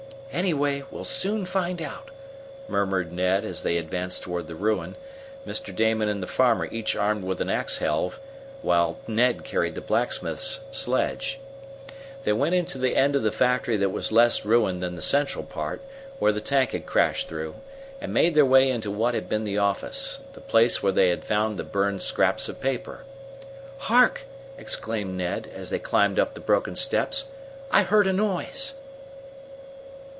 "Anyway, 0.33 0.81
we'll 0.89 1.03
soon 1.03 1.45
find 1.45 1.81
out," 1.81 2.09
murmured 2.69 3.11
Ned, 3.11 3.43
as 3.43 3.63
they 3.63 3.75
advanced 3.77 4.23
toward 4.23 4.47
the 4.47 4.55
ruin, 4.55 4.95
Mr. 5.45 5.75
Damon 5.75 6.07
and 6.07 6.23
the 6.23 6.25
farmer 6.25 6.69
each 6.71 6.95
armed 6.95 7.21
with 7.25 7.41
an 7.41 7.49
axe 7.49 7.79
helve, 7.79 8.17
while 8.61 8.97
Ned 9.09 9.43
carried 9.43 9.75
the 9.75 9.81
blacksmith's 9.81 10.61
sledge. 10.71 11.37
They 12.23 12.31
went 12.31 12.55
into 12.55 12.77
the 12.77 12.95
end 12.95 13.17
of 13.17 13.23
the 13.23 13.31
factory 13.33 13.75
that 13.75 13.89
was 13.89 14.13
less 14.13 14.45
ruined 14.45 14.81
than 14.81 14.95
the 14.95 15.01
central 15.01 15.43
part, 15.43 15.81
where 16.17 16.31
the 16.31 16.39
tank 16.41 16.71
had 16.71 16.85
crashed 16.85 17.27
through, 17.27 17.55
and 17.99 18.13
made 18.13 18.33
their 18.33 18.45
way 18.45 18.71
into 18.71 18.89
what 18.89 19.13
had 19.13 19.27
been 19.27 19.43
the 19.43 19.57
office 19.57 20.21
the 20.31 20.39
place 20.41 20.81
where 20.81 20.93
they 20.93 21.09
had 21.09 21.25
found 21.25 21.59
the 21.59 21.63
burned 21.65 22.01
scraps 22.01 22.47
of 22.47 22.61
paper. 22.61 23.01
"Hark!" 23.79 24.21
exclaimed 24.57 25.17
Ned, 25.17 25.51
as 25.53 25.71
they 25.71 25.77
climbed 25.79 26.17
up 26.17 26.33
the 26.35 26.39
broken 26.39 26.77
steps. 26.77 27.25
"I 27.69 27.83
heard 27.83 28.07
a 28.07 28.13
noise." 28.13 28.75